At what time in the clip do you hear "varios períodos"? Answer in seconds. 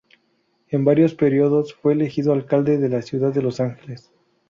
0.83-1.75